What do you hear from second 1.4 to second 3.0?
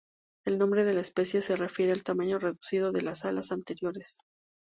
se refiere al tamaño reducido